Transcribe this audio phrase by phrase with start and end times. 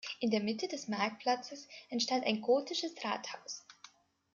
[0.19, 3.67] In der Mitte des Marktplatzes entstand ein gotisches Rathaus.